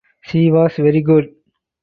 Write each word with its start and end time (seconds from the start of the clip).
She 0.21 0.49
was 0.49 0.73
very 0.77 1.01
good. 1.03 1.31